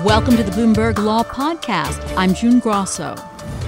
Welcome 0.00 0.38
to 0.38 0.42
the 0.42 0.50
Bloomberg 0.50 0.96
Law 0.96 1.22
Podcast. 1.22 2.16
I'm 2.16 2.32
June 2.32 2.60
Grosso. 2.60 3.14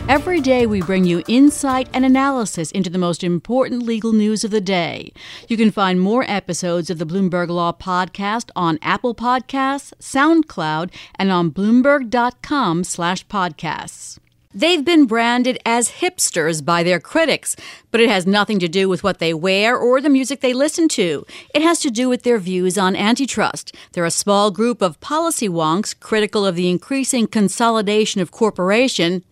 Every 0.08 0.40
day, 0.40 0.64
we 0.64 0.80
bring 0.80 1.04
you 1.04 1.22
insight 1.28 1.90
and 1.92 2.02
analysis 2.02 2.70
into 2.70 2.88
the 2.88 2.96
most 2.96 3.22
important 3.22 3.82
legal 3.82 4.14
news 4.14 4.42
of 4.42 4.50
the 4.50 4.62
day. 4.62 5.12
You 5.48 5.58
can 5.58 5.70
find 5.70 6.00
more 6.00 6.24
episodes 6.26 6.88
of 6.88 6.98
the 6.98 7.04
Bloomberg 7.04 7.50
Law 7.50 7.72
Podcast 7.72 8.48
on 8.56 8.78
Apple 8.80 9.14
Podcasts, 9.14 9.92
SoundCloud, 10.00 10.90
and 11.16 11.30
on 11.30 11.50
Bloomberg.com/podcasts. 11.50 14.18
They've 14.56 14.84
been 14.84 15.06
branded 15.06 15.58
as 15.66 15.94
hipsters 16.00 16.64
by 16.64 16.84
their 16.84 17.00
critics, 17.00 17.56
but 17.94 18.00
it 18.00 18.10
has 18.10 18.26
nothing 18.26 18.58
to 18.58 18.66
do 18.66 18.88
with 18.88 19.04
what 19.04 19.20
they 19.20 19.32
wear 19.32 19.76
or 19.78 20.00
the 20.00 20.08
music 20.08 20.40
they 20.40 20.52
listen 20.52 20.88
to. 20.88 21.24
It 21.54 21.62
has 21.62 21.78
to 21.78 21.92
do 21.92 22.08
with 22.08 22.24
their 22.24 22.38
views 22.40 22.76
on 22.76 22.96
antitrust. 22.96 23.72
They're 23.92 24.04
a 24.04 24.10
small 24.10 24.50
group 24.50 24.82
of 24.82 24.98
policy 24.98 25.48
wonks 25.48 25.94
critical 26.00 26.44
of 26.44 26.56
the 26.56 26.68
increasing 26.68 27.28
consolidation 27.28 28.20
of 28.20 28.32
corporation 28.32 29.22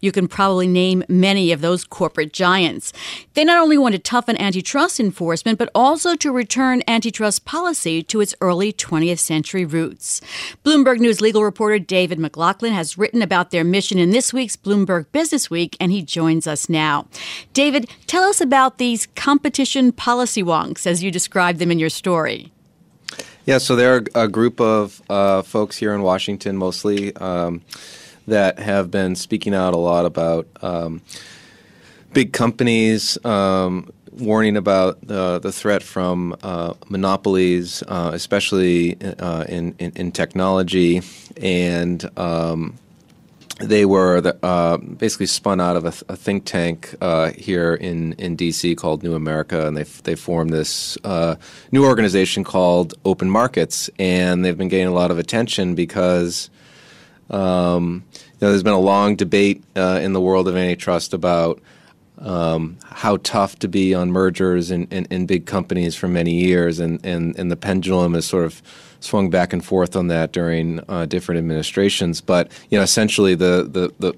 you 0.00 0.12
can 0.12 0.28
probably 0.28 0.66
name 0.66 1.04
many 1.08 1.52
of 1.52 1.60
those 1.60 1.84
corporate 1.84 2.32
giants. 2.32 2.92
They 3.34 3.44
not 3.44 3.62
only 3.62 3.78
want 3.78 3.94
to 3.94 3.98
toughen 3.98 4.40
antitrust 4.40 5.00
enforcement, 5.00 5.58
but 5.58 5.70
also 5.74 6.14
to 6.16 6.32
return 6.32 6.82
antitrust 6.86 7.44
policy 7.44 8.02
to 8.04 8.20
its 8.20 8.34
early 8.40 8.72
20th 8.72 9.18
century 9.18 9.64
roots. 9.64 10.20
Bloomberg 10.64 10.98
News 10.98 11.20
legal 11.20 11.44
reporter 11.44 11.78
David 11.78 12.18
McLaughlin 12.18 12.72
has 12.72 12.98
written 12.98 13.22
about 13.22 13.50
their 13.50 13.64
mission 13.64 13.98
in 13.98 14.10
this 14.10 14.32
week's 14.32 14.56
Bloomberg 14.56 15.06
Business 15.12 15.50
Week, 15.50 15.76
and 15.80 15.92
he 15.92 16.02
joins 16.02 16.46
us 16.46 16.68
now. 16.68 17.06
David, 17.52 17.88
tell 18.12 18.24
us 18.24 18.42
about 18.42 18.76
these 18.76 19.06
competition 19.16 19.90
policy 19.90 20.42
wonks 20.42 20.86
as 20.86 21.02
you 21.02 21.10
describe 21.10 21.56
them 21.56 21.70
in 21.70 21.78
your 21.78 21.88
story. 21.88 22.52
Yeah, 23.46 23.56
so 23.56 23.74
they're 23.74 24.04
a 24.14 24.28
group 24.28 24.60
of 24.60 25.00
uh, 25.08 25.40
folks 25.40 25.78
here 25.78 25.94
in 25.94 26.02
Washington 26.02 26.58
mostly. 26.58 27.16
Um, 27.16 27.62
that 28.28 28.58
have 28.58 28.90
been 28.90 29.16
speaking 29.16 29.54
out 29.54 29.72
a 29.72 29.78
lot 29.78 30.04
about 30.04 30.46
um, 30.60 31.00
big 32.12 32.34
companies. 32.34 33.16
Um, 33.24 33.90
warning 34.12 34.58
about 34.58 34.98
uh, 35.10 35.38
the 35.38 35.50
threat 35.50 35.82
from 35.82 36.36
uh, 36.42 36.74
monopolies, 36.90 37.82
uh, 37.88 38.10
especially 38.12 38.94
uh, 39.02 39.44
in, 39.48 39.74
in, 39.78 39.90
in, 39.96 40.12
technology, 40.12 41.00
and 41.38 42.06
um, 42.18 42.78
they 43.62 43.84
were 43.84 44.20
the, 44.20 44.38
uh, 44.44 44.76
basically 44.76 45.26
spun 45.26 45.60
out 45.60 45.76
of 45.76 45.84
a, 45.84 46.12
a 46.12 46.16
think 46.16 46.44
tank 46.44 46.94
uh, 47.00 47.30
here 47.30 47.74
in, 47.74 48.12
in 48.14 48.36
DC 48.36 48.76
called 48.76 49.02
New 49.02 49.14
America, 49.14 49.66
and 49.66 49.76
they 49.76 49.84
they 49.84 50.14
formed 50.14 50.52
this 50.52 50.98
new 51.70 51.84
organization 51.84 52.44
called 52.44 52.94
Open 53.04 53.30
Markets, 53.30 53.88
and 53.98 54.44
they've 54.44 54.58
been 54.58 54.68
gaining 54.68 54.88
a 54.88 54.94
lot 54.94 55.10
of 55.10 55.18
attention 55.18 55.74
because 55.74 56.50
um, 57.32 58.04
you 58.14 58.20
know, 58.42 58.50
there's 58.50 58.62
been 58.62 58.72
a 58.72 58.78
long 58.78 59.16
debate 59.16 59.64
uh, 59.76 60.00
in 60.02 60.12
the 60.12 60.20
world 60.20 60.48
of 60.48 60.56
antitrust 60.56 61.14
about 61.14 61.60
um, 62.22 62.78
how 62.84 63.16
tough 63.18 63.58
to 63.58 63.68
be 63.68 63.94
on 63.94 64.12
mergers 64.12 64.70
in, 64.70 64.86
in, 64.88 65.06
in, 65.10 65.26
big 65.26 65.44
companies 65.44 65.96
for 65.96 66.06
many 66.06 66.32
years, 66.34 66.78
and, 66.78 67.04
and, 67.04 67.36
and 67.36 67.50
the 67.50 67.56
pendulum 67.56 68.14
has 68.14 68.24
sort 68.24 68.44
of 68.44 68.62
swung 69.00 69.28
back 69.28 69.52
and 69.52 69.64
forth 69.64 69.96
on 69.96 70.06
that 70.06 70.32
during 70.32 70.80
uh, 70.88 71.04
different 71.06 71.38
administrations. 71.38 72.20
But 72.20 72.50
you 72.70 72.78
know, 72.78 72.84
essentially, 72.84 73.34
the, 73.34 73.68
the, 73.68 73.92
the, 73.98 74.16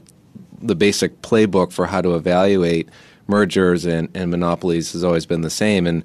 the 0.60 0.74
basic 0.74 1.22
playbook 1.22 1.72
for 1.72 1.86
how 1.86 2.02
to 2.02 2.14
evaluate 2.14 2.90
mergers 3.26 3.86
and, 3.86 4.08
and 4.14 4.30
monopolies 4.30 4.92
has 4.92 5.02
always 5.02 5.24
been 5.24 5.40
the 5.40 5.50
same. 5.50 5.86
And 5.86 6.04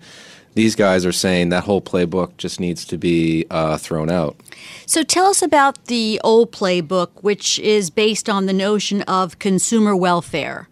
these 0.54 0.76
guys 0.76 1.06
are 1.06 1.12
saying 1.12 1.50
that 1.50 1.64
whole 1.64 1.82
playbook 1.82 2.38
just 2.38 2.60
needs 2.60 2.86
to 2.86 2.98
be 2.98 3.46
uh, 3.50 3.78
thrown 3.78 4.10
out. 4.10 4.38
So 4.86 5.04
tell 5.04 5.28
us 5.28 5.42
about 5.42 5.86
the 5.86 6.20
old 6.24 6.52
playbook, 6.52 7.10
which 7.22 7.60
is 7.60 7.90
based 7.90 8.30
on 8.30 8.46
the 8.46 8.54
notion 8.54 9.02
of 9.04 9.40
consumer 9.40 9.96
welfare. 9.96 10.68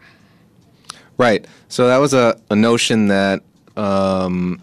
Right. 1.17 1.45
So 1.67 1.87
that 1.87 1.97
was 1.97 2.13
a, 2.13 2.39
a 2.49 2.55
notion 2.55 3.07
that 3.07 3.41
um, 3.75 4.61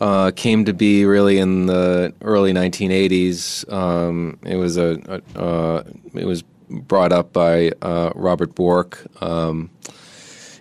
uh, 0.00 0.30
came 0.36 0.64
to 0.64 0.72
be 0.72 1.04
really 1.04 1.38
in 1.38 1.66
the 1.66 2.14
early 2.22 2.52
1980s. 2.52 3.70
Um, 3.72 4.38
it 4.44 4.56
was 4.56 4.76
a, 4.76 5.22
a 5.36 5.40
uh, 5.40 5.84
it 6.14 6.24
was 6.24 6.42
brought 6.70 7.12
up 7.12 7.32
by 7.32 7.72
uh, 7.82 8.12
Robert 8.14 8.54
Bork. 8.54 9.06
Um, 9.22 9.70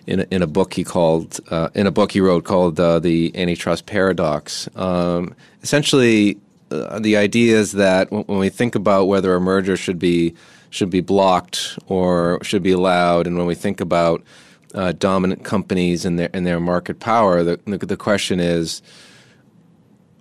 in 0.08 0.22
a, 0.22 0.26
in 0.32 0.42
a 0.42 0.48
book 0.48 0.74
he 0.74 0.86
called 0.86 1.40
uh, 1.52 1.70
in 1.76 1.86
a 1.86 1.92
book 1.92 2.14
he 2.14 2.22
wrote 2.22 2.46
called 2.46 2.80
uh, 2.80 2.98
the 2.98 3.32
antitrust 3.36 3.86
paradox. 3.86 4.70
Um, 4.76 5.36
essentially, 5.62 6.40
uh, 6.72 7.00
the 7.00 7.18
idea 7.18 7.58
is 7.58 7.74
that 7.74 8.10
when 8.12 8.40
we 8.40 8.50
think 8.50 8.74
about 8.74 9.06
whether 9.06 9.36
a 9.36 9.42
merger 9.42 9.76
should 9.76 10.00
be 10.00 10.34
should 10.70 10.90
be 10.90 11.02
blocked 11.02 11.78
or 11.88 12.40
should 12.42 12.64
be 12.64 12.72
allowed, 12.72 13.28
and 13.28 13.38
when 13.38 13.48
we 13.48 13.56
think 13.56 13.82
about 13.82 14.24
uh, 14.74 14.92
dominant 14.94 15.44
companies 15.44 16.06
and 16.06 16.20
their 16.20 16.30
and 16.34 16.46
their 16.46 16.60
market 16.60 17.00
power, 17.00 17.44
the, 17.44 17.60
the, 17.66 17.98
question 17.98 18.40
is. 18.40 18.82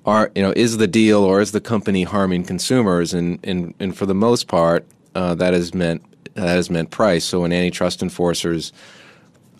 Are, 0.04 0.30
you 0.36 0.42
know, 0.42 0.52
is 0.54 0.76
the 0.76 0.86
deal 0.86 1.24
or 1.24 1.40
is 1.40 1.50
the 1.50 1.60
company 1.60 2.04
harming 2.04 2.44
consumers? 2.44 3.12
And, 3.12 3.40
and, 3.42 3.74
and 3.80 3.96
for 3.96 4.06
the 4.06 4.14
most 4.14 4.46
part, 4.46 4.86
uh, 5.16 5.34
that 5.34 5.52
has 5.52 5.74
meant 5.74 6.00
that 6.34 6.46
has 6.46 6.70
meant 6.70 6.90
price. 6.90 7.24
So 7.24 7.40
when 7.40 7.52
antitrust 7.52 8.02
enforcers 8.02 8.72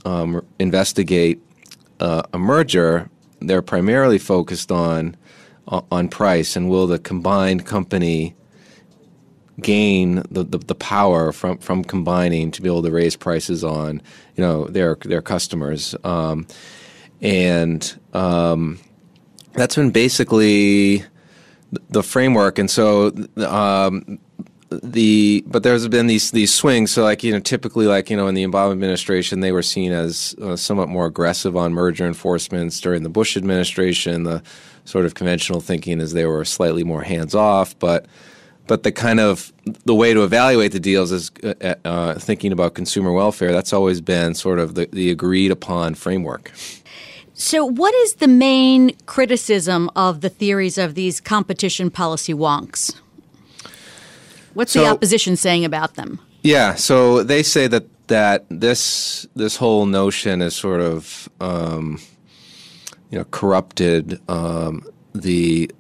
um, 0.04 0.44
investigate 0.58 1.40
uh, 1.98 2.22
a 2.32 2.38
merger, 2.38 3.10
they're 3.40 3.62
primarily 3.62 4.18
focused 4.18 4.70
on 4.70 5.16
on 5.66 6.08
price 6.08 6.54
and 6.54 6.70
will 6.70 6.86
the 6.86 6.98
combined 6.98 7.66
company 7.66 8.36
gain 9.60 10.16
the, 10.30 10.44
the, 10.44 10.58
the, 10.58 10.74
power 10.74 11.32
from, 11.32 11.56
from 11.58 11.82
combining 11.82 12.50
to 12.50 12.60
be 12.60 12.68
able 12.68 12.82
to 12.82 12.90
raise 12.90 13.16
prices 13.16 13.64
on 13.64 14.02
you 14.34 14.42
know 14.44 14.66
their 14.66 14.96
their 14.96 15.22
customers 15.22 15.94
um, 16.04 16.46
and 17.22 17.98
um, 18.12 18.78
that's 19.54 19.76
been 19.76 19.90
basically 19.90 21.02
the 21.88 22.02
framework 22.02 22.58
and 22.58 22.70
so 22.70 23.12
um, 23.38 24.18
the 24.68 25.44
but 25.46 25.62
there's 25.62 25.86
been 25.88 26.06
these 26.06 26.30
these 26.32 26.52
swings. 26.52 26.90
So 26.90 27.04
like 27.04 27.22
you 27.22 27.32
know, 27.32 27.40
typically 27.40 27.86
like 27.86 28.10
you 28.10 28.16
know 28.16 28.26
in 28.26 28.34
the 28.34 28.44
Obama 28.44 28.72
administration, 28.72 29.40
they 29.40 29.52
were 29.52 29.62
seen 29.62 29.92
as 29.92 30.34
uh, 30.42 30.56
somewhat 30.56 30.88
more 30.88 31.06
aggressive 31.06 31.56
on 31.56 31.72
merger 31.72 32.06
enforcements. 32.06 32.80
During 32.80 33.02
the 33.02 33.08
Bush 33.08 33.36
administration, 33.36 34.24
the 34.24 34.42
sort 34.84 35.04
of 35.04 35.14
conventional 35.14 35.60
thinking 35.60 36.00
is 36.00 36.12
they 36.12 36.26
were 36.26 36.44
slightly 36.44 36.84
more 36.84 37.02
hands 37.02 37.34
off. 37.34 37.78
But 37.78 38.06
but 38.66 38.82
the 38.82 38.92
kind 38.92 39.20
of 39.20 39.52
the 39.84 39.94
way 39.94 40.12
to 40.14 40.22
evaluate 40.24 40.72
the 40.72 40.80
deals 40.80 41.12
is 41.12 41.30
uh, 41.42 41.74
uh, 41.84 42.14
thinking 42.14 42.52
about 42.52 42.74
consumer 42.74 43.12
welfare. 43.12 43.52
That's 43.52 43.72
always 43.72 44.00
been 44.00 44.34
sort 44.34 44.58
of 44.58 44.74
the, 44.74 44.86
the 44.92 45.10
agreed 45.10 45.50
upon 45.50 45.94
framework. 45.94 46.52
So, 47.34 47.66
what 47.66 47.94
is 47.94 48.14
the 48.14 48.28
main 48.28 48.96
criticism 49.04 49.90
of 49.94 50.22
the 50.22 50.30
theories 50.30 50.78
of 50.78 50.94
these 50.94 51.20
competition 51.20 51.90
policy 51.90 52.32
wonks? 52.32 52.94
What's 54.54 54.72
so, 54.72 54.80
the 54.80 54.86
opposition 54.86 55.36
saying 55.36 55.64
about 55.64 55.96
them? 55.96 56.18
Yeah, 56.42 56.74
so 56.74 57.22
they 57.22 57.42
say 57.42 57.66
that 57.66 57.84
that 58.06 58.46
this 58.48 59.26
this 59.34 59.56
whole 59.56 59.84
notion 59.84 60.40
is 60.40 60.54
sort 60.54 60.80
of 60.80 61.28
um, 61.40 62.00
you 63.10 63.18
know 63.18 63.24
corrupted 63.24 64.20
um, 64.30 64.82
the 65.14 65.70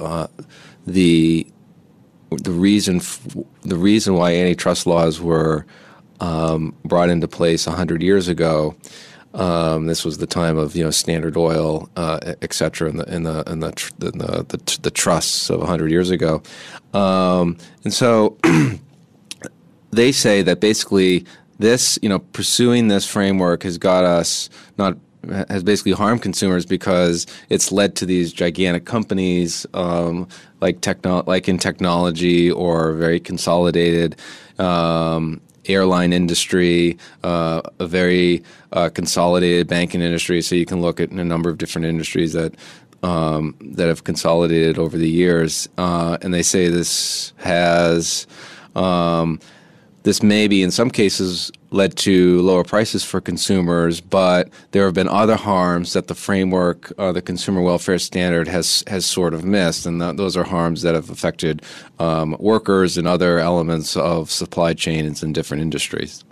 uh, 0.00 0.28
the 0.86 1.46
the 2.30 2.50
reason 2.50 2.96
f- 2.96 3.26
the 3.62 3.76
reason 3.76 4.14
why 4.14 4.34
antitrust 4.34 4.86
laws 4.86 5.20
were 5.20 5.66
um, 6.20 6.74
brought 6.84 7.08
into 7.08 7.28
place 7.28 7.64
hundred 7.64 8.02
years 8.02 8.28
ago. 8.28 8.74
Um, 9.34 9.84
this 9.86 10.02
was 10.02 10.16
the 10.16 10.26
time 10.26 10.56
of 10.56 10.74
you 10.74 10.84
know 10.84 10.90
Standard 10.90 11.36
Oil, 11.36 11.90
uh, 11.96 12.34
et 12.40 12.52
cetera, 12.54 12.88
in 12.88 12.96
the 12.96 13.14
in 13.14 13.22
the 13.24 13.42
in 13.46 13.60
the 13.60 13.72
tr- 13.72 13.92
the, 13.98 14.10
the, 14.10 14.78
the, 14.82 14.90
trusts 14.90 15.50
of 15.50 15.60
hundred 15.62 15.90
years 15.90 16.10
ago. 16.10 16.42
Um, 16.94 17.58
and 17.84 17.92
so 17.92 18.38
they 19.90 20.10
say 20.10 20.40
that 20.42 20.60
basically 20.60 21.26
this, 21.58 21.98
you 22.02 22.08
know, 22.08 22.18
pursuing 22.18 22.88
this 22.88 23.06
framework 23.06 23.62
has 23.62 23.78
got 23.78 24.04
us 24.04 24.48
not 24.78 24.96
has 25.48 25.62
basically 25.62 25.92
harmed 25.92 26.22
consumers 26.22 26.66
because 26.66 27.26
it's 27.48 27.72
led 27.72 27.96
to 27.96 28.06
these 28.06 28.32
gigantic 28.32 28.84
companies 28.84 29.66
um, 29.74 30.28
like 30.60 30.80
techno- 30.80 31.24
like 31.26 31.48
in 31.48 31.58
technology 31.58 32.50
or 32.50 32.92
very 32.94 33.20
consolidated 33.20 34.16
um, 34.58 35.40
airline 35.68 36.12
industry, 36.12 36.96
uh, 37.24 37.60
a 37.78 37.86
very 37.86 38.42
uh, 38.72 38.88
consolidated 38.88 39.66
banking 39.66 40.00
industry. 40.00 40.40
So 40.42 40.54
you 40.54 40.66
can 40.66 40.80
look 40.80 41.00
at 41.00 41.10
a 41.10 41.24
number 41.24 41.50
of 41.50 41.58
different 41.58 41.86
industries 41.86 42.32
that 42.32 42.54
um, 43.02 43.54
that 43.60 43.88
have 43.88 44.04
consolidated 44.04 44.78
over 44.78 44.96
the 44.96 45.08
years, 45.08 45.68
uh, 45.78 46.16
and 46.22 46.32
they 46.32 46.42
say 46.42 46.68
this 46.68 47.32
has 47.36 48.26
this 50.06 50.22
maybe 50.22 50.62
in 50.62 50.70
some 50.70 50.88
cases 50.88 51.50
led 51.72 51.96
to 51.96 52.40
lower 52.42 52.62
prices 52.62 53.02
for 53.02 53.20
consumers, 53.20 54.00
but 54.00 54.48
there 54.70 54.84
have 54.84 54.94
been 54.94 55.08
other 55.08 55.34
harms 55.34 55.94
that 55.94 56.06
the 56.06 56.14
framework, 56.14 56.92
uh, 56.96 57.10
the 57.10 57.20
consumer 57.20 57.60
welfare 57.60 57.98
standard, 57.98 58.46
has 58.46 58.84
has 58.86 59.04
sort 59.04 59.34
of 59.34 59.44
missed, 59.44 59.84
and 59.84 60.00
th- 60.00 60.16
those 60.16 60.36
are 60.36 60.44
harms 60.44 60.82
that 60.82 60.94
have 60.94 61.10
affected 61.10 61.60
um, 61.98 62.36
workers 62.38 62.96
and 62.96 63.08
other 63.08 63.40
elements 63.40 63.96
of 63.96 64.30
supply 64.30 64.74
chains 64.74 65.24
in 65.24 65.32
different 65.32 65.60
industries. 65.60 66.24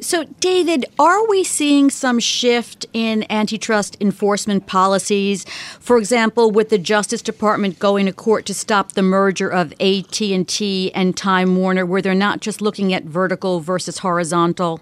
So, 0.00 0.24
David, 0.40 0.84
are 0.98 1.26
we 1.28 1.44
seeing 1.44 1.90
some 1.90 2.18
shift 2.18 2.86
in 2.92 3.24
antitrust 3.30 3.96
enforcement 4.00 4.66
policies? 4.66 5.44
For 5.80 5.98
example, 5.98 6.50
with 6.50 6.70
the 6.70 6.78
Justice 6.78 7.22
Department 7.22 7.78
going 7.78 8.06
to 8.06 8.12
court 8.12 8.46
to 8.46 8.54
stop 8.54 8.92
the 8.92 9.02
merger 9.02 9.48
of 9.48 9.72
AT&T 9.80 10.92
and 10.94 11.16
Time 11.16 11.56
Warner, 11.56 11.86
where 11.86 12.02
they're 12.02 12.14
not 12.14 12.40
just 12.40 12.60
looking 12.60 12.92
at 12.92 13.04
vertical 13.04 13.60
versus 13.60 13.98
horizontal. 13.98 14.80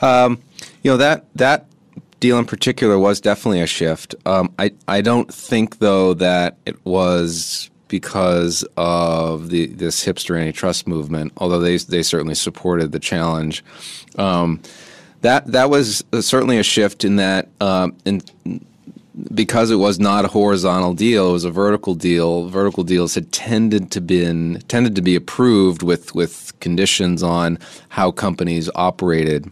Um, 0.00 0.42
you 0.82 0.90
know 0.90 0.96
that 0.96 1.26
that 1.36 1.66
deal 2.20 2.38
in 2.38 2.46
particular 2.46 2.98
was 2.98 3.20
definitely 3.20 3.60
a 3.60 3.66
shift. 3.66 4.14
Um, 4.26 4.52
I 4.58 4.72
I 4.88 5.00
don't 5.00 5.32
think 5.32 5.78
though 5.78 6.14
that 6.14 6.58
it 6.66 6.84
was 6.84 7.70
because 7.88 8.64
of 8.76 9.50
the 9.50 9.66
this 9.66 10.04
hipster 10.04 10.40
antitrust 10.40 10.86
movement, 10.86 11.32
although 11.36 11.60
they 11.60 11.76
they 11.76 12.02
certainly 12.02 12.34
supported 12.34 12.92
the 12.92 13.00
challenge. 13.00 13.64
Um, 14.16 14.60
that 15.20 15.46
that 15.48 15.70
was 15.70 16.04
certainly 16.20 16.58
a 16.58 16.62
shift 16.62 17.04
in 17.04 17.16
that 17.16 17.48
um, 17.60 17.96
in, 18.04 18.20
because 19.32 19.70
it 19.70 19.76
was 19.76 19.98
not 19.98 20.24
a 20.24 20.28
horizontal 20.28 20.92
deal, 20.92 21.30
it 21.30 21.32
was 21.32 21.44
a 21.44 21.50
vertical 21.50 21.94
deal. 21.94 22.48
Vertical 22.48 22.84
deals 22.84 23.14
had 23.14 23.32
tended 23.32 23.90
to 23.92 24.00
been 24.00 24.62
tended 24.68 24.94
to 24.96 25.02
be 25.02 25.14
approved 25.14 25.82
with 25.82 26.14
with 26.14 26.52
conditions 26.60 27.22
on 27.22 27.58
how 27.88 28.10
companies 28.10 28.68
operated. 28.74 29.50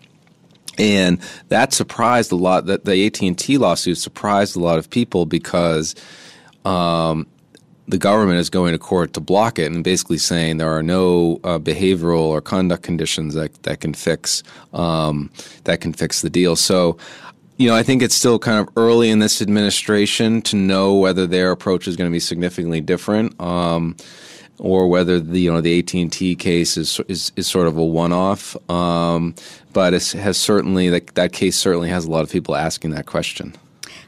And 0.78 1.20
that 1.49 1.73
surprised 1.73 2.32
a 2.32 2.37
lot. 2.37 2.67
That 2.67 2.85
the 2.85 3.06
AT 3.06 3.20
and 3.23 3.38
T 3.38 3.58
lawsuit 3.58 3.99
surprised 3.99 4.56
a 4.56 4.61
lot 4.61 4.78
of 4.78 4.90
people 4.90 5.26
because 5.26 5.94
um, 6.64 7.26
the 7.93 7.99
government 7.99 8.39
is 8.39 8.49
going 8.49 8.73
to 8.73 8.79
court 8.79 9.12
to 9.12 9.21
block 9.21 9.59
it 9.59 9.71
and 9.71 9.85
basically 9.85 10.17
saying 10.17 10.56
there 10.56 10.75
are 10.75 10.83
no 10.83 11.39
uh, 11.44 11.59
behavioral 11.59 12.23
or 12.23 12.41
conduct 12.41 12.83
conditions 12.83 13.35
that, 13.35 13.62
that 13.65 13.81
can 13.81 13.93
fix 13.93 14.43
um, 14.73 15.31
that 15.65 15.83
can 15.83 15.93
fix 15.93 16.23
the 16.23 16.31
deal. 16.31 16.56
So, 16.56 16.97
you 17.59 17.69
know, 17.69 17.77
I 17.77 17.83
think 17.83 18.00
it's 18.00 18.15
still 18.15 18.39
kind 18.39 18.59
of 18.59 18.75
early 18.79 19.11
in 19.11 19.19
this 19.19 19.43
administration 19.43 20.41
to 20.43 20.56
know 20.56 20.94
whether 20.94 21.27
their 21.27 21.50
approach 21.50 21.87
is 21.87 21.94
going 21.94 22.11
to 22.11 22.12
be 22.12 22.19
significantly 22.19 22.81
different. 22.81 23.39
Um, 23.39 23.95
or 24.59 24.87
whether 24.87 25.19
the 25.19 25.41
you 25.41 25.53
know 25.53 25.61
the 25.61 25.79
AT 25.79 25.93
and 25.95 26.12
T 26.12 26.37
case 26.37 26.77
is, 26.77 27.00
is 27.09 27.33
is 27.37 27.47
sort 27.49 27.67
of 27.67 27.77
a 27.77 27.85
one 27.85 28.12
off, 28.12 28.56
um, 28.71 29.35
but 29.73 29.93
it 29.93 30.12
has 30.12 30.37
certainly 30.37 30.88
that 30.88 31.15
that 31.15 31.33
case 31.33 31.56
certainly 31.56 31.88
has 31.88 32.05
a 32.05 32.11
lot 32.11 32.23
of 32.23 32.31
people 32.31 32.55
asking 32.55 32.91
that 32.91 33.06
question. 33.06 33.55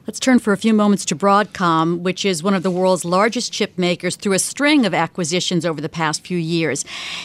Let's 0.06 0.20
turn 0.20 0.38
for 0.38 0.52
a 0.52 0.58
few 0.58 0.74
moments 0.74 1.06
to 1.06 1.16
Broadcom, 1.16 2.00
which 2.00 2.26
is 2.26 2.42
one 2.42 2.52
of 2.52 2.62
the 2.62 2.70
world's 2.70 3.06
largest 3.06 3.54
chip 3.54 3.78
makers 3.78 4.16
through 4.16 4.34
a 4.34 4.38
string 4.38 4.84
of 4.84 4.92
acquisitions 4.92 5.64
over 5.64 5.80
the 5.80 5.88
past 5.88 6.26
few 6.26 6.36
years. 6.36 6.84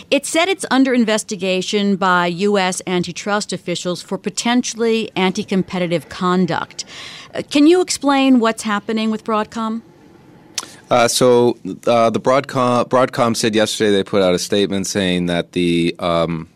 It 0.09 0.25
said 0.25 0.47
it's 0.47 0.65
under 0.71 0.93
investigation 0.93 1.97
by 1.97 2.27
U.S. 2.27 2.81
antitrust 2.87 3.51
officials 3.51 4.01
for 4.01 4.17
potentially 4.17 5.11
anti 5.17 5.43
competitive 5.43 6.07
conduct. 6.07 6.85
Uh, 7.33 7.41
can 7.49 7.67
you 7.67 7.81
explain 7.81 8.39
what's 8.39 8.63
happening 8.63 9.11
with 9.11 9.25
Broadcom? 9.25 9.81
Uh, 10.89 11.09
so 11.09 11.57
uh, 11.85 12.09
the 12.09 12.19
Broadcom 12.19 12.87
Broadcom 12.87 13.35
said 13.35 13.55
yesterday 13.55 13.91
they 13.91 14.03
put 14.05 14.21
out 14.21 14.33
a 14.33 14.39
statement 14.39 14.87
saying 14.87 15.25
that 15.25 15.51
the 15.51 15.95
um, 15.99 16.47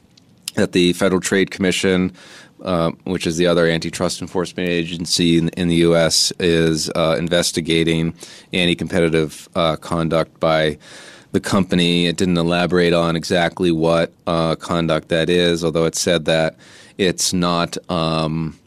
that 0.56 0.72
the 0.72 0.94
Federal 0.94 1.20
Trade 1.20 1.52
Commission 1.52 2.14
uh, 2.63 2.92
which 3.04 3.27
is 3.27 3.38
the 3.38 3.48
other 3.48 3.68
antitrust 3.68 4.21
enforcement 4.21 4.69
agency 4.69 5.38
in, 5.38 5.50
in 5.50 5.68
the 5.68 5.75
U.S., 5.75 6.31
is 6.39 6.89
uh, 6.92 7.15
investigating 7.19 8.13
anti 8.54 8.75
competitive 8.75 9.50
uh, 9.56 9.75
conduct 9.75 10.39
by 10.39 10.77
the 11.33 11.39
company. 11.39 12.07
It 12.07 12.18
didn't 12.18 12.38
elaborate 12.38 12.94
on 12.94 13.15
exactly 13.15 13.71
what 13.71 14.13
uh, 14.25 14.56
conduct 14.56 15.10
that 15.10 15.30
is, 15.30 15.63
although 15.63 15.86
it 15.86 15.95
said 15.95 16.25
that 16.25 16.56
it's 16.98 17.33
not. 17.33 17.77
Um, 17.92 18.57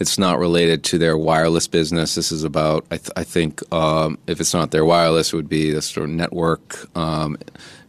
it's 0.00 0.18
not 0.18 0.40
related 0.40 0.82
to 0.84 0.98
their 0.98 1.16
wireless 1.16 1.68
business. 1.68 2.16
This 2.16 2.32
is 2.32 2.42
about, 2.42 2.84
I, 2.90 2.96
th- 2.96 3.10
I 3.16 3.22
think, 3.22 3.62
um, 3.72 4.18
if 4.26 4.40
it's 4.40 4.52
not 4.52 4.72
their 4.72 4.84
wireless, 4.84 5.32
it 5.32 5.36
would 5.36 5.48
be 5.48 5.70
the 5.70 5.80
sort 5.80 6.08
of 6.08 6.16
network 6.16 6.88
um, 6.96 7.38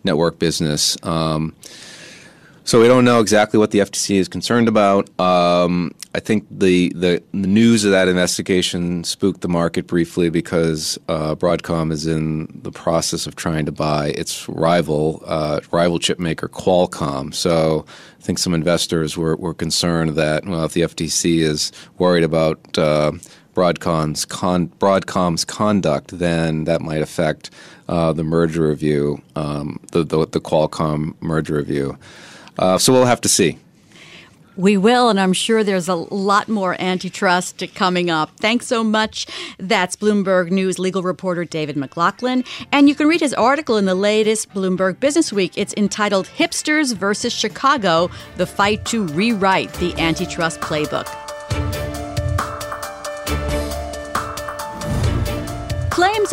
network 0.03 0.37
business. 0.37 0.95
Um, 1.03 1.55
so 2.65 2.81
we 2.81 2.87
don't 2.87 3.03
know 3.03 3.19
exactly 3.19 3.59
what 3.59 3.71
the 3.71 3.79
FTC 3.79 4.15
is 4.15 4.27
concerned 4.29 4.67
about. 4.69 5.09
Um, 5.19 5.93
I 6.15 6.19
think 6.19 6.47
the, 6.49 6.89
the, 6.95 7.21
the 7.31 7.47
news 7.47 7.83
of 7.83 7.91
that 7.91 8.07
investigation 8.07 9.03
spooked 9.03 9.41
the 9.41 9.49
market 9.49 9.85
briefly 9.85 10.29
because 10.29 10.97
uh, 11.09 11.35
Broadcom 11.35 11.91
is 11.91 12.07
in 12.07 12.47
the 12.63 12.71
process 12.71 13.27
of 13.27 13.35
trying 13.35 13.65
to 13.65 13.71
buy 13.71 14.09
its 14.09 14.47
rival 14.47 15.21
uh, 15.25 15.59
rival 15.71 15.99
chip 15.99 16.19
maker 16.19 16.47
Qualcomm. 16.47 17.33
So 17.33 17.85
I 18.19 18.21
think 18.21 18.39
some 18.39 18.53
investors 18.53 19.17
were, 19.17 19.35
were 19.35 19.53
concerned 19.53 20.11
that 20.11 20.45
well, 20.45 20.63
if 20.63 20.73
the 20.73 20.81
FTC 20.81 21.39
is 21.39 21.71
worried 21.97 22.23
about 22.23 22.77
uh, 22.77 23.11
Broadcom's 23.55 24.23
con- 24.23 24.69
Broadcom's 24.79 25.43
conduct, 25.43 26.17
then 26.17 26.63
that 26.63 26.81
might 26.81 27.01
affect 27.01 27.49
uh, 27.89 28.13
the 28.13 28.23
merger 28.23 28.69
review, 28.69 29.21
um, 29.35 29.79
the, 29.91 30.03
the 30.03 30.25
the 30.27 30.39
Qualcomm 30.39 31.15
merger 31.21 31.55
review. 31.55 31.97
Uh, 32.57 32.77
so 32.77 32.93
we'll 32.93 33.05
have 33.05 33.21
to 33.21 33.29
see. 33.29 33.57
We 34.55 34.77
will, 34.77 35.09
and 35.09 35.19
I'm 35.19 35.33
sure 35.33 35.63
there's 35.63 35.87
a 35.87 35.95
lot 35.95 36.47
more 36.47 36.79
antitrust 36.79 37.63
coming 37.73 38.11
up. 38.11 38.29
Thanks 38.37 38.67
so 38.67 38.83
much. 38.83 39.25
That's 39.57 39.95
Bloomberg 39.95 40.51
News 40.51 40.77
legal 40.77 41.01
reporter 41.01 41.43
David 41.43 41.75
McLaughlin. 41.75 42.43
And 42.71 42.87
you 42.87 42.93
can 42.93 43.07
read 43.07 43.21
his 43.21 43.33
article 43.33 43.77
in 43.77 43.85
the 43.85 43.95
latest 43.95 44.53
Bloomberg 44.53 44.99
Business 44.99 45.33
Week. 45.33 45.53
It's 45.57 45.73
entitled 45.75 46.27
Hipsters 46.27 46.95
versus 46.95 47.33
Chicago 47.33 48.11
The 48.37 48.45
Fight 48.45 48.85
to 48.85 49.07
Rewrite 49.07 49.73
the 49.73 49.95
Antitrust 49.99 50.59
Playbook. 50.59 51.22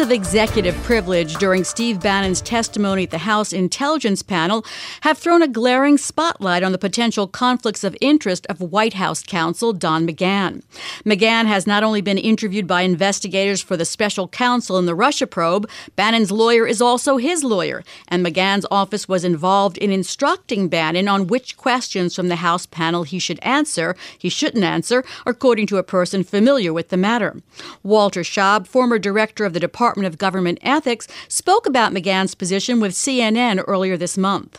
Of 0.01 0.11
executive 0.11 0.75
privilege 0.83 1.35
during 1.35 1.63
Steve 1.63 2.01
Bannon's 2.01 2.41
testimony 2.41 3.03
at 3.03 3.11
the 3.11 3.19
House 3.19 3.53
Intelligence 3.53 4.23
Panel 4.23 4.65
have 5.03 5.19
thrown 5.19 5.43
a 5.43 5.49
glaring 5.49 5.99
spotlight 5.99 6.63
on 6.63 6.73
the 6.73 6.79
potential 6.79 7.27
conflicts 7.27 7.85
of 7.85 7.95
interest 8.01 8.47
of 8.49 8.63
White 8.63 8.95
House 8.95 9.23
counsel 9.23 9.75
Don 9.75 10.07
McGahn. 10.07 10.63
McGahn 11.05 11.45
has 11.45 11.67
not 11.67 11.83
only 11.83 12.01
been 12.01 12.17
interviewed 12.17 12.67
by 12.67 12.81
investigators 12.81 13.61
for 13.61 13.77
the 13.77 13.85
special 13.85 14.27
counsel 14.27 14.79
in 14.79 14.87
the 14.87 14.95
Russia 14.95 15.27
probe, 15.27 15.69
Bannon's 15.97 16.33
lawyer 16.33 16.67
is 16.67 16.81
also 16.81 17.19
his 17.19 17.45
lawyer, 17.45 17.85
and 18.09 18.25
McGahn's 18.25 18.67
office 18.71 19.07
was 19.07 19.23
involved 19.23 19.77
in 19.77 19.93
instructing 19.93 20.69
Bannon 20.69 21.09
on 21.09 21.27
which 21.27 21.59
questions 21.59 22.17
from 22.17 22.29
the 22.29 22.37
House 22.37 22.65
panel 22.65 23.03
he 23.03 23.19
should 23.19 23.39
answer, 23.43 23.95
he 24.17 24.31
shouldn't 24.31 24.65
answer, 24.65 25.05
according 25.27 25.67
to 25.67 25.77
a 25.77 25.83
person 25.83 26.25
familiar 26.25 26.73
with 26.73 26.89
the 26.89 26.97
matter. 26.97 27.37
Walter 27.83 28.23
Shaub, 28.23 28.67
former 28.67 28.99
director 28.99 29.45
of 29.45 29.53
the 29.53 29.61
Department 29.61 29.90
of 29.99 30.19
Government 30.19 30.59
Ethics, 30.63 31.07
spoke 31.29 31.67
about 31.67 31.93
McGahn's 31.93 32.35
position 32.35 32.81
with 32.81 32.93
CNN 32.93 33.63
earlier 33.67 33.97
this 33.97 34.17
month. 34.17 34.59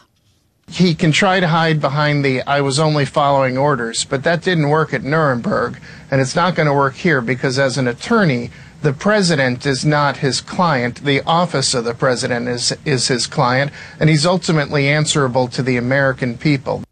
He 0.69 0.95
can 0.95 1.11
try 1.11 1.39
to 1.39 1.47
hide 1.47 1.81
behind 1.81 2.23
the 2.23 2.41
I 2.43 2.61
was 2.61 2.79
only 2.79 3.05
following 3.05 3.57
orders, 3.57 4.05
but 4.05 4.23
that 4.23 4.41
didn't 4.41 4.69
work 4.69 4.93
at 4.93 5.03
Nuremberg, 5.03 5.79
and 6.09 6.21
it's 6.21 6.35
not 6.35 6.55
going 6.55 6.67
to 6.67 6.73
work 6.73 6.95
here 6.95 7.19
because 7.19 7.59
as 7.59 7.77
an 7.77 7.87
attorney, 7.87 8.51
the 8.81 8.93
president 8.93 9.65
is 9.65 9.85
not 9.85 10.17
his 10.17 10.41
client. 10.41 11.03
The 11.03 11.21
office 11.21 11.73
of 11.73 11.83
the 11.83 11.93
president 11.93 12.47
is, 12.47 12.73
is 12.85 13.09
his 13.09 13.27
client, 13.27 13.71
and 13.99 14.09
he's 14.09 14.25
ultimately 14.25 14.87
answerable 14.87 15.47
to 15.49 15.61
the 15.61 15.77
American 15.77 16.37
people. 16.37 16.83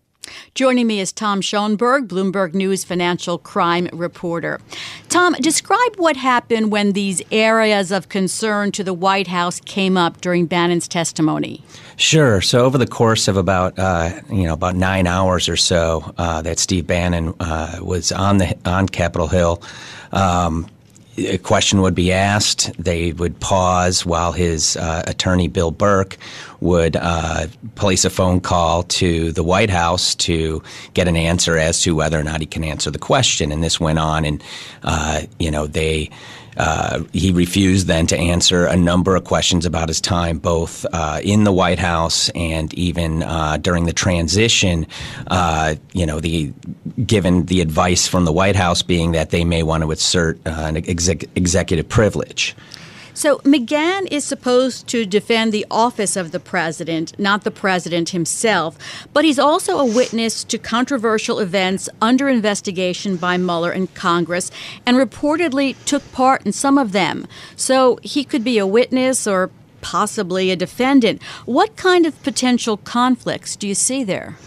Joining 0.59 0.87
me 0.87 0.99
is 0.99 1.13
Tom 1.13 1.39
Schoenberg, 1.39 2.09
Bloomberg 2.09 2.53
News 2.53 2.83
financial 2.83 3.37
crime 3.37 3.87
reporter. 3.93 4.59
Tom, 5.07 5.33
describe 5.39 5.95
what 5.95 6.17
happened 6.17 6.69
when 6.69 6.91
these 6.91 7.21
areas 7.31 7.93
of 7.93 8.09
concern 8.09 8.73
to 8.73 8.83
the 8.83 8.93
White 8.93 9.27
House 9.27 9.61
came 9.61 9.95
up 9.95 10.19
during 10.19 10.47
Bannon's 10.47 10.85
testimony. 10.85 11.63
Sure. 11.95 12.41
So 12.41 12.65
over 12.65 12.77
the 12.77 12.85
course 12.85 13.29
of 13.29 13.37
about 13.37 13.79
uh, 13.79 14.19
you 14.29 14.43
know 14.43 14.53
about 14.53 14.75
nine 14.75 15.07
hours 15.07 15.47
or 15.47 15.55
so 15.55 16.13
uh, 16.17 16.41
that 16.41 16.59
Steve 16.59 16.85
Bannon 16.85 17.33
uh, 17.39 17.79
was 17.81 18.11
on 18.11 18.39
the 18.39 18.57
on 18.65 18.89
Capitol 18.89 19.29
Hill. 19.29 19.63
Um, 20.11 20.67
a 21.27 21.37
question 21.37 21.81
would 21.81 21.95
be 21.95 22.11
asked. 22.11 22.71
They 22.81 23.13
would 23.13 23.39
pause 23.39 24.05
while 24.05 24.31
his 24.31 24.77
uh, 24.77 25.03
attorney, 25.07 25.47
Bill 25.47 25.71
Burck, 25.71 26.17
would 26.59 26.95
uh, 26.95 27.47
place 27.75 28.05
a 28.05 28.09
phone 28.09 28.41
call 28.41 28.83
to 28.83 29.31
the 29.31 29.43
White 29.43 29.69
House 29.69 30.15
to 30.15 30.61
get 30.93 31.07
an 31.07 31.15
answer 31.15 31.57
as 31.57 31.81
to 31.81 31.95
whether 31.95 32.19
or 32.19 32.23
not 32.23 32.41
he 32.41 32.45
can 32.45 32.63
answer 32.63 32.91
the 32.91 32.99
question. 32.99 33.51
And 33.51 33.63
this 33.63 33.79
went 33.79 33.99
on, 33.99 34.25
and 34.25 34.43
uh, 34.83 35.21
you 35.39 35.51
know 35.51 35.67
they 35.67 36.09
uh, 36.59 37.03
he 37.13 37.31
refused 37.31 37.87
then 37.87 38.05
to 38.07 38.17
answer 38.17 38.65
a 38.65 38.75
number 38.75 39.15
of 39.15 39.23
questions 39.23 39.65
about 39.65 39.87
his 39.87 40.01
time, 40.01 40.37
both 40.39 40.85
uh, 40.91 41.21
in 41.23 41.45
the 41.45 41.53
White 41.53 41.79
House 41.79 42.29
and 42.35 42.73
even 42.73 43.23
uh, 43.23 43.57
during 43.57 43.85
the 43.85 43.93
transition. 43.93 44.85
Uh, 45.27 45.75
you 45.93 46.05
know, 46.05 46.19
the 46.19 46.53
given 47.05 47.45
the 47.45 47.61
advice 47.61 48.07
from 48.07 48.25
the 48.25 48.33
White 48.33 48.57
House 48.57 48.81
being 48.81 49.13
that 49.13 49.29
they 49.29 49.45
may 49.45 49.63
want 49.63 49.83
to 49.83 49.91
assert 49.91 50.37
uh, 50.45 50.49
an 50.49 50.75
exec- 50.75 51.25
executive 51.35 51.87
privilege. 51.87 52.55
So 53.19 53.39
McGahn 53.39 54.07
is 54.09 54.23
supposed 54.23 54.87
to 54.87 55.05
defend 55.05 55.51
the 55.51 55.65
office 55.69 56.15
of 56.15 56.31
the 56.31 56.39
president, 56.39 57.19
not 57.19 57.43
the 57.43 57.51
president 57.51 58.11
himself, 58.11 58.77
but 59.11 59.25
he's 59.25 59.37
also 59.37 59.77
a 59.77 59.85
witness 59.85 60.45
to 60.45 60.57
controversial 60.57 61.39
events 61.39 61.89
under 62.01 62.29
investigation 62.29 63.17
by 63.17 63.35
Mueller 63.35 63.71
and 63.71 63.93
Congress 63.93 64.51
and 64.85 64.95
reportedly 64.95 65.75
took 65.83 66.09
part 66.13 66.45
in 66.45 66.53
some 66.53 66.77
of 66.77 66.93
them. 66.93 67.27
So 67.57 67.99
he 68.03 68.23
could 68.23 68.45
be 68.45 68.57
a 68.57 68.65
witness 68.65 69.27
or 69.27 69.51
possibly 69.81 70.49
a 70.49 70.55
defendant. 70.55 71.21
What 71.45 71.75
kind 71.75 72.05
of 72.05 72.23
potential 72.23 72.77
conflicts 72.77 73.57
do 73.57 73.67
you 73.67 73.75
see 73.75 74.05
there? 74.05 74.37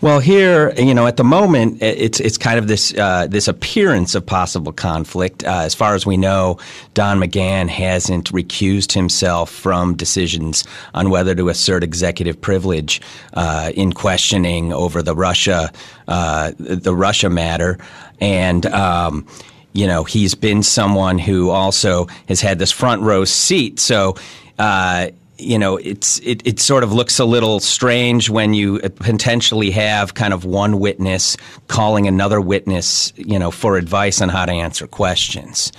Well, 0.00 0.20
here, 0.20 0.72
you 0.76 0.94
know, 0.94 1.06
at 1.06 1.16
the 1.16 1.24
moment, 1.24 1.82
it's 1.82 2.20
it's 2.20 2.38
kind 2.38 2.58
of 2.58 2.68
this 2.68 2.94
uh, 2.96 3.26
this 3.26 3.48
appearance 3.48 4.14
of 4.14 4.24
possible 4.24 4.72
conflict. 4.72 5.44
Uh, 5.44 5.62
as 5.64 5.74
far 5.74 5.94
as 5.94 6.06
we 6.06 6.16
know, 6.16 6.58
Don 6.94 7.20
McGahn 7.20 7.68
hasn't 7.68 8.32
recused 8.32 8.92
himself 8.92 9.50
from 9.50 9.94
decisions 9.96 10.64
on 10.94 11.10
whether 11.10 11.34
to 11.34 11.48
assert 11.48 11.84
executive 11.84 12.40
privilege 12.40 13.00
uh, 13.34 13.72
in 13.74 13.92
questioning 13.92 14.72
over 14.72 15.02
the 15.02 15.14
Russia 15.14 15.70
uh, 16.08 16.52
the 16.58 16.94
Russia 16.94 17.30
matter, 17.30 17.78
and. 18.20 18.66
Um, 18.66 19.26
you 19.72 19.86
know, 19.86 20.02
he's 20.02 20.34
been 20.34 20.64
someone 20.64 21.16
who 21.16 21.50
also 21.50 22.06
has 22.26 22.40
had 22.40 22.58
this 22.58 22.72
front 22.72 23.02
row 23.02 23.24
seat. 23.24 23.78
So, 23.78 24.16
uh, 24.58 25.10
you 25.40 25.58
know, 25.58 25.76
it's 25.76 26.18
it, 26.20 26.46
it 26.46 26.60
sort 26.60 26.82
of 26.84 26.92
looks 26.92 27.18
a 27.18 27.24
little 27.24 27.60
strange 27.60 28.30
when 28.30 28.54
you 28.54 28.78
potentially 28.80 29.70
have 29.70 30.14
kind 30.14 30.32
of 30.32 30.44
one 30.44 30.78
witness 30.78 31.36
calling 31.68 32.06
another 32.06 32.40
witness, 32.40 33.12
you 33.16 33.38
know, 33.38 33.50
for 33.50 33.76
advice 33.76 34.20
on 34.20 34.28
how 34.28 34.44
to 34.44 34.52
answer 34.52 34.86
questions. 34.86 35.72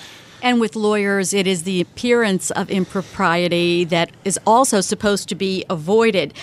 And 0.44 0.60
with 0.60 0.76
lawyers, 0.76 1.34
it 1.34 1.46
is 1.46 1.64
the 1.64 1.82
appearance 1.82 2.50
of 2.52 2.72
impropriety 2.72 3.84
that 3.86 4.12
is 4.26 4.40
also 4.48 4.82
supposed 4.82 5.30
to 5.30 5.36
be 5.36 5.64
avoided. 5.70 6.34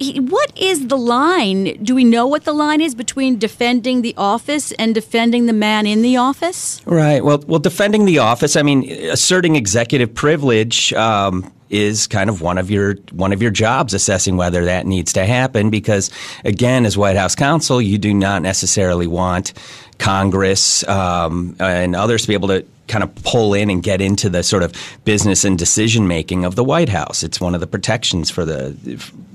What 0.00 0.58
is 0.58 0.88
the 0.88 0.96
line? 0.96 1.82
Do 1.82 1.94
we 1.94 2.04
know 2.04 2.26
what 2.26 2.44
the 2.44 2.54
line 2.54 2.80
is 2.80 2.94
between 2.94 3.38
defending 3.38 4.00
the 4.00 4.14
office 4.16 4.72
and 4.72 4.94
defending 4.94 5.44
the 5.44 5.52
man 5.52 5.86
in 5.86 6.00
the 6.00 6.16
office? 6.16 6.80
Right. 6.86 7.22
Well, 7.22 7.44
well, 7.46 7.60
defending 7.60 8.06
the 8.06 8.18
office. 8.18 8.56
I 8.56 8.62
mean, 8.62 8.90
asserting 9.10 9.56
executive 9.56 10.14
privilege. 10.14 10.92
Um, 10.94 11.52
is 11.68 12.08
kind 12.08 12.28
of 12.28 12.42
one 12.42 12.58
of 12.58 12.68
your 12.68 12.96
one 13.12 13.32
of 13.32 13.40
your 13.40 13.52
jobs 13.52 13.94
assessing 13.94 14.36
whether 14.36 14.64
that 14.64 14.86
needs 14.86 15.12
to 15.12 15.24
happen 15.24 15.70
because 15.70 16.10
again 16.44 16.84
as 16.84 16.98
White 16.98 17.16
House 17.16 17.36
counsel 17.36 17.80
you 17.80 17.96
do 17.96 18.12
not 18.12 18.42
necessarily 18.42 19.06
want 19.06 19.52
Congress 19.98 20.86
um, 20.88 21.54
and 21.60 21.94
others 21.94 22.22
to 22.22 22.28
be 22.28 22.34
able 22.34 22.48
to 22.48 22.66
kind 22.90 23.04
of 23.04 23.14
pull 23.22 23.54
in 23.54 23.70
and 23.70 23.82
get 23.82 24.00
into 24.00 24.28
the 24.28 24.42
sort 24.42 24.62
of 24.62 24.74
business 25.04 25.44
and 25.44 25.58
decision 25.58 26.08
making 26.08 26.44
of 26.44 26.56
the 26.56 26.64
White 26.64 26.88
House. 26.88 27.22
It's 27.22 27.40
one 27.40 27.54
of 27.54 27.60
the 27.60 27.66
protections 27.66 28.30
for 28.30 28.44
the 28.44 28.76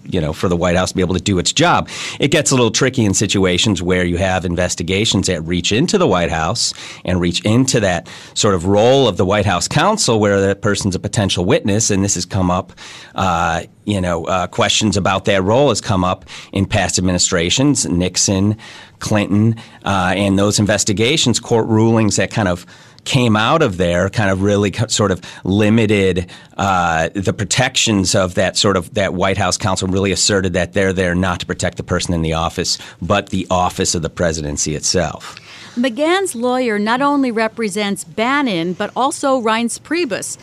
you 0.07 0.21
know 0.21 0.33
for 0.33 0.47
the 0.47 0.55
White 0.55 0.75
House 0.75 0.89
to 0.89 0.95
be 0.95 1.01
able 1.01 1.15
to 1.15 1.21
do 1.21 1.39
its 1.39 1.53
job. 1.53 1.89
It 2.19 2.29
gets 2.29 2.51
a 2.51 2.55
little 2.55 2.69
tricky 2.69 3.05
in 3.05 3.13
situations 3.13 3.81
where 3.81 4.03
you 4.03 4.17
have 4.17 4.45
investigations 4.45 5.27
that 5.27 5.41
reach 5.41 5.71
into 5.71 5.97
the 5.97 6.07
White 6.07 6.29
House 6.29 6.73
and 7.05 7.19
reach 7.19 7.43
into 7.45 7.79
that 7.79 8.07
sort 8.33 8.53
of 8.53 8.65
role 8.65 9.07
of 9.07 9.17
the 9.17 9.25
White 9.25 9.45
House 9.45 9.67
counsel, 9.67 10.19
where 10.19 10.39
that 10.41 10.61
person's 10.61 10.95
a 10.95 10.99
potential 10.99 11.45
witness, 11.45 11.89
and 11.89 12.03
this 12.03 12.15
has 12.15 12.25
come 12.25 12.51
up. 12.51 12.73
Uh, 13.15 13.63
you 13.85 14.01
know, 14.01 14.25
uh, 14.25 14.47
questions 14.47 14.97
about 14.97 15.25
that 15.25 15.43
role 15.43 15.69
has 15.69 15.79
come 15.79 16.03
up 16.03 16.25
in 16.51 16.65
past 16.65 16.97
administrations, 16.97 17.85
Nixon, 17.85 18.57
Clinton, 18.99 19.55
uh, 19.85 20.13
and 20.15 20.37
those 20.39 20.59
investigations, 20.59 21.39
court 21.39 21.67
rulings 21.67 22.15
that 22.15 22.31
kind 22.31 22.47
of 22.47 22.65
came 23.05 23.35
out 23.35 23.61
of 23.61 23.77
there 23.77 24.09
kind 24.09 24.29
of 24.29 24.41
really 24.41 24.73
sort 24.87 25.11
of 25.11 25.21
limited 25.43 26.29
uh, 26.57 27.09
the 27.13 27.33
protections 27.33 28.15
of 28.15 28.35
that 28.35 28.57
sort 28.57 28.75
of 28.75 28.93
that 28.95 29.13
White 29.13 29.37
House 29.37 29.57
counsel 29.57 29.87
really 29.87 30.11
asserted 30.11 30.53
that 30.53 30.73
they're 30.73 30.93
there 30.93 31.15
not 31.15 31.39
to 31.39 31.45
protect 31.45 31.77
the 31.77 31.83
person 31.83 32.13
in 32.13 32.21
the 32.21 32.33
office 32.33 32.77
but 33.01 33.29
the 33.29 33.47
office 33.49 33.95
of 33.95 34.01
the 34.01 34.09
presidency 34.09 34.75
itself. 34.75 35.39
McGahn's 35.75 36.35
lawyer 36.35 36.79
not 36.79 37.01
only 37.01 37.31
represents 37.31 38.03
Bannon 38.03 38.73
but 38.73 38.91
also 38.95 39.39
Reince 39.41 39.79
Priebus. 39.79 40.37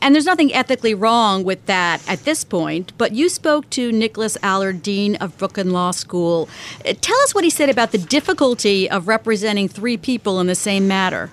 And 0.00 0.14
there's 0.14 0.26
nothing 0.26 0.54
ethically 0.54 0.94
wrong 0.94 1.42
with 1.42 1.66
that 1.66 2.08
at 2.08 2.24
this 2.24 2.44
point, 2.44 2.92
but 2.98 3.12
you 3.12 3.28
spoke 3.28 3.68
to 3.70 3.90
Nicholas 3.90 4.38
Allard, 4.44 4.80
Dean 4.80 5.16
of 5.16 5.36
Brooklyn 5.38 5.72
Law 5.72 5.90
School. 5.90 6.48
Uh, 6.86 6.94
tell 7.00 7.18
us 7.22 7.34
what 7.34 7.42
he 7.42 7.50
said 7.50 7.68
about 7.68 7.90
the 7.90 7.98
difficulty 7.98 8.88
of 8.88 9.08
representing 9.08 9.68
three 9.68 9.96
people 9.96 10.38
in 10.38 10.46
the 10.46 10.54
same 10.54 10.86
matter. 10.86 11.30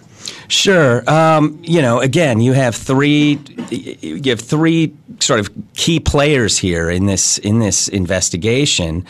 Sure. 0.47 1.07
Um, 1.09 1.59
you 1.63 1.81
know, 1.81 1.99
again, 1.99 2.41
you 2.41 2.53
have 2.53 2.75
three. 2.75 3.39
You 3.69 4.29
have 4.29 4.41
three 4.41 4.93
sort 5.19 5.39
of 5.39 5.49
key 5.73 5.99
players 5.99 6.57
here 6.57 6.89
in 6.89 7.05
this 7.05 7.37
in 7.39 7.59
this 7.59 7.87
investigation, 7.87 9.05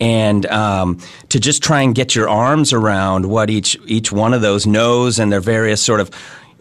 and 0.00 0.46
um, 0.46 0.98
to 1.28 1.38
just 1.38 1.62
try 1.62 1.82
and 1.82 1.94
get 1.94 2.14
your 2.14 2.28
arms 2.28 2.72
around 2.72 3.26
what 3.26 3.50
each 3.50 3.78
each 3.86 4.10
one 4.10 4.34
of 4.34 4.42
those 4.42 4.66
knows 4.66 5.18
and 5.18 5.30
their 5.30 5.40
various 5.40 5.82
sort 5.82 6.00
of 6.00 6.10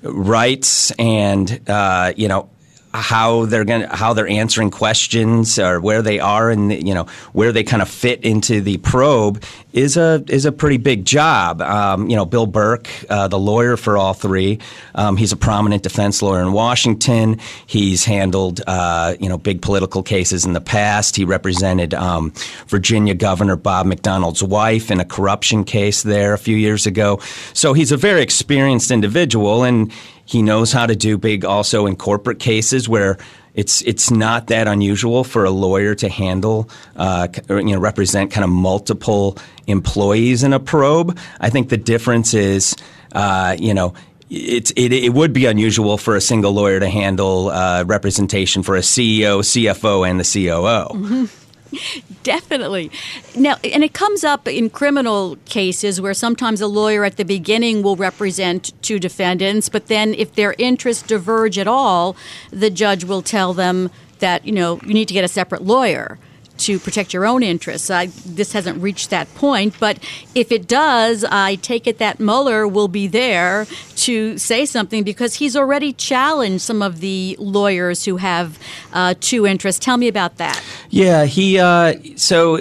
rights 0.03 0.91
and 0.91 1.61
uh, 1.67 2.13
you 2.15 2.27
know 2.27 2.49
how 2.93 3.46
they're 3.46 3.65
going 3.65 3.84
how 3.84 4.13
they're 4.13 4.27
answering 4.27 4.72
questions 4.72 5.60
or 5.60 5.79
where 5.79 6.01
they 6.01 6.19
are 6.19 6.50
and 6.50 6.72
you 6.88 6.93
know 6.93 7.05
where 7.34 7.51
they 7.51 7.63
kind 7.63 7.81
of 7.81 7.89
fit 7.89 8.24
into 8.24 8.62
the 8.62 8.77
probe 8.77 9.43
is 9.74 9.98
a 9.98 10.24
is 10.27 10.46
a 10.46 10.51
pretty 10.51 10.77
big 10.77 11.05
job. 11.05 11.62
Um, 11.62 12.10
you 12.10 12.15
know, 12.15 12.25
Bill 12.25 12.48
Burck, 12.48 12.89
uh, 13.10 13.27
the 13.27 13.38
lawyer 13.38 13.77
for 13.77 13.98
all 13.98 14.13
three, 14.13 14.60
um, 14.96 15.17
he's 15.17 15.31
a 15.31 15.38
prominent 15.38 15.84
defense 15.84 16.22
lawyer 16.24 16.41
in 16.41 16.51
Washington. 16.51 17.39
He's 17.67 18.05
handled 18.05 18.62
uh, 18.65 19.15
you 19.19 19.29
know 19.29 19.38
big 19.38 19.62
political 19.62 20.01
cases 20.01 20.46
in 20.46 20.53
the 20.53 20.62
past. 20.62 21.15
He 21.15 21.25
represented 21.25 21.93
um, 21.93 22.34
Virginia 22.67 23.13
Governor 23.13 23.55
Bob 23.55 23.86
McDonnell's 23.86 24.41
wife 24.41 24.89
in 24.89 25.00
a 25.00 25.05
corruption 25.05 25.63
case 25.63 26.01
there 26.01 26.34
a 26.34 26.39
few 26.39 26.58
years 26.58 26.88
ago. 26.88 27.19
So 27.53 27.74
he's 27.74 27.91
a 27.91 27.98
very 27.98 28.22
experienced 28.22 28.89
individual 28.89 29.63
and 29.63 29.91
he 30.29 30.43
knows 30.43 30.71
how 30.71 30.86
to 30.86 30.95
do 30.95 31.17
big 31.17 31.43
also 31.43 31.88
in 31.88 31.95
corporate 31.95 32.38
cases 32.38 32.88
where 32.88 33.17
it's 33.55 33.81
it's 33.81 34.12
not 34.12 34.45
that 34.48 34.67
unusual 34.67 35.24
for 35.24 35.43
a 35.43 35.50
lawyer 35.50 35.95
to 35.95 36.07
handle 36.07 36.69
uh, 36.98 37.27
you 37.50 37.63
know 37.63 37.79
represent 37.79 38.29
kind 38.29 38.43
of 38.43 38.51
multiple 38.51 39.39
employees 39.65 40.43
in 40.43 40.53
a 40.53 40.59
probe. 40.59 41.17
I 41.39 41.50
think 41.50 41.69
the 41.69 41.77
difference 41.77 42.36
is 42.36 42.75
uh, 43.13 43.55
you 43.57 43.74
know 43.74 43.95
it's 44.29 44.69
it, 44.75 44.93
it 44.93 45.15
would 45.15 45.33
be 45.33 45.48
unusual 45.48 45.98
for 45.98 46.15
a 46.15 46.21
single 46.21 46.51
lawyer 46.51 46.79
to 46.79 46.88
handle 46.88 47.50
uh, 47.50 47.83
representation 47.88 48.62
for 48.62 48.75
a 48.75 48.81
CEO, 48.81 49.41
CFO, 49.41 50.07
and 50.07 50.19
the 50.19 50.24
COO. 50.24 50.93
Mm-hmm. 50.93 51.48
Definitely. 52.23 52.91
Now, 53.35 53.57
and 53.63 53.83
it 53.83 53.93
comes 53.93 54.23
up 54.23 54.47
in 54.47 54.69
criminal 54.69 55.38
cases 55.45 56.01
where 56.01 56.13
sometimes 56.13 56.61
a 56.61 56.67
lawyer 56.67 57.03
at 57.03 57.17
the 57.17 57.25
beginning 57.25 57.81
will 57.83 57.95
represent 57.95 58.73
two 58.81 58.99
defendants, 58.99 59.69
but 59.69 59.88
then 59.88 60.13
if 60.13 60.35
their 60.35 60.55
interests 60.57 61.03
diverge 61.03 61.57
at 61.57 61.67
all, 61.67 62.15
the 62.51 62.69
judge 62.69 63.03
will 63.03 63.21
tell 63.21 63.53
them 63.53 63.89
that, 64.19 64.45
you 64.45 64.51
know, 64.51 64.79
you 64.85 64.93
need 64.93 65.07
to 65.07 65.13
get 65.13 65.23
a 65.23 65.29
separate 65.29 65.63
lawyer 65.63 66.17
to 66.59 66.77
protect 66.77 67.13
your 67.13 67.25
own 67.25 67.41
interests. 67.41 67.89
I, 67.89 68.07
this 68.25 68.51
hasn't 68.53 68.81
reached 68.81 69.09
that 69.09 69.33
point, 69.35 69.75
but 69.79 69.97
if 70.35 70.51
it 70.51 70.67
does, 70.67 71.23
I 71.23 71.55
take 71.55 71.88
it 71.88 71.97
that 71.99 72.19
Mueller 72.19 72.67
will 72.67 72.89
be 72.89 73.07
there 73.07 73.65
to 73.95 74.38
say 74.38 74.65
something 74.65 75.03
because 75.03 75.35
he's 75.35 75.55
already 75.55 75.93
challenged 75.93 76.61
some 76.61 76.81
of 76.81 76.99
the 76.99 77.35
lawyers 77.39 78.05
who 78.05 78.17
have 78.17 78.59
uh, 78.91 79.15
two 79.19 79.47
interests. 79.47 79.83
Tell 79.83 79.97
me 79.97 80.07
about 80.07 80.38
that. 80.38 80.61
Yeah, 80.89 81.25
he. 81.25 81.60
Uh, 81.60 81.96
so, 82.15 82.60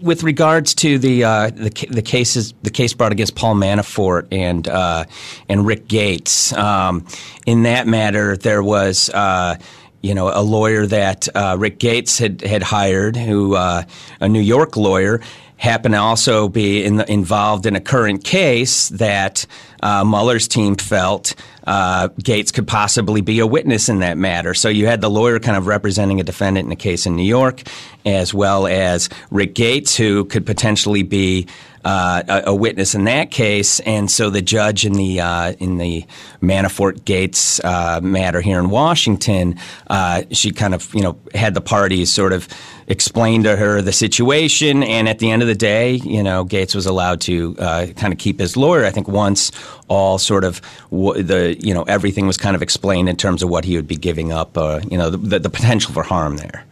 with 0.00 0.22
regards 0.22 0.74
to 0.76 0.98
the 0.98 1.24
uh, 1.24 1.50
the, 1.50 1.70
the 1.90 2.02
cases, 2.02 2.54
the 2.62 2.70
case 2.70 2.94
brought 2.94 3.12
against 3.12 3.34
Paul 3.34 3.56
Manafort 3.56 4.28
and 4.30 4.68
uh, 4.68 5.04
and 5.48 5.66
Rick 5.66 5.88
Gates. 5.88 6.52
Um, 6.52 7.06
in 7.46 7.64
that 7.64 7.86
matter, 7.86 8.36
there 8.36 8.62
was. 8.62 9.10
Uh, 9.10 9.56
you 10.02 10.14
know, 10.14 10.30
a 10.32 10.42
lawyer 10.42 10.86
that 10.86 11.26
uh, 11.34 11.56
Rick 11.58 11.80
Gates 11.80 12.18
had, 12.18 12.40
had 12.42 12.62
hired, 12.62 13.16
who 13.16 13.56
uh, 13.56 13.82
a 14.20 14.28
New 14.28 14.40
York 14.40 14.76
lawyer, 14.76 15.20
happened 15.56 15.94
to 15.94 15.98
also 15.98 16.48
be 16.48 16.84
in 16.84 16.96
the, 16.96 17.10
involved 17.10 17.66
in 17.66 17.76
a 17.76 17.80
current 17.80 18.24
case 18.24 18.88
that 18.90 19.46
uh, 19.82 20.04
Mueller's 20.04 20.48
team 20.48 20.76
felt 20.76 21.34
uh, 21.66 22.08
Gates 22.22 22.52
could 22.52 22.68
possibly 22.68 23.20
be 23.20 23.40
a 23.40 23.46
witness 23.46 23.88
in 23.88 23.98
that 24.00 24.16
matter. 24.16 24.54
So 24.54 24.68
you 24.68 24.86
had 24.86 25.00
the 25.00 25.10
lawyer 25.10 25.40
kind 25.40 25.56
of 25.56 25.66
representing 25.66 26.20
a 26.20 26.24
defendant 26.24 26.66
in 26.66 26.72
a 26.72 26.76
case 26.76 27.06
in 27.06 27.16
New 27.16 27.24
York, 27.26 27.62
as 28.04 28.32
well 28.32 28.66
as 28.66 29.08
Rick 29.30 29.54
Gates, 29.54 29.96
who 29.96 30.24
could 30.26 30.46
potentially 30.46 31.02
be 31.02 31.46
uh, 31.86 32.22
a, 32.26 32.50
a, 32.50 32.54
witness 32.54 32.96
in 32.96 33.04
that 33.04 33.30
case, 33.30 33.78
and 33.80 34.10
so 34.10 34.28
the 34.28 34.42
judge 34.42 34.84
in 34.84 34.94
the 34.94 35.20
uh, 35.20 35.52
in 35.60 35.78
the 35.78 36.04
Manafort 36.42 37.04
Gates 37.04 37.60
uh, 37.62 38.00
matter 38.02 38.40
here 38.40 38.58
in 38.58 38.70
Washington, 38.70 39.56
uh, 39.86 40.22
she 40.32 40.50
kind 40.50 40.74
of 40.74 40.92
you 40.92 41.00
know 41.00 41.16
had 41.32 41.54
the 41.54 41.60
parties 41.60 42.12
sort 42.12 42.32
of 42.32 42.48
explain 42.88 43.44
to 43.44 43.54
her 43.54 43.80
the 43.82 43.92
situation, 43.92 44.82
and 44.82 45.08
at 45.08 45.20
the 45.20 45.30
end 45.30 45.42
of 45.42 45.48
the 45.48 45.54
day, 45.54 45.92
you 45.94 46.24
know 46.24 46.42
Gates 46.42 46.74
was 46.74 46.86
allowed 46.86 47.20
to 47.20 47.54
uh, 47.60 47.86
kind 47.94 48.12
of 48.12 48.18
keep 48.18 48.40
his 48.40 48.56
lawyer. 48.56 48.84
I 48.84 48.90
think 48.90 49.06
once 49.06 49.52
all 49.86 50.18
sort 50.18 50.42
of 50.42 50.60
w- 50.90 51.22
the 51.22 51.56
you 51.64 51.72
know 51.72 51.84
everything 51.84 52.26
was 52.26 52.36
kind 52.36 52.56
of 52.56 52.62
explained 52.62 53.08
in 53.08 53.14
terms 53.14 53.44
of 53.44 53.48
what 53.48 53.64
he 53.64 53.76
would 53.76 53.86
be 53.86 53.94
giving 53.94 54.32
up, 54.32 54.58
uh, 54.58 54.80
you 54.90 54.98
know 54.98 55.08
the, 55.08 55.18
the, 55.18 55.38
the 55.38 55.50
potential 55.50 55.94
for 55.94 56.02
harm 56.02 56.36
there 56.38 56.66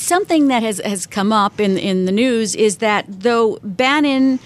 something 0.00 0.48
that 0.48 0.62
has, 0.62 0.80
has 0.84 1.06
come 1.06 1.32
up 1.32 1.60
in, 1.60 1.78
in 1.78 2.06
the 2.06 2.12
news 2.12 2.54
is 2.54 2.78
that 2.78 3.04
though 3.08 3.58
Bannon 3.62 4.38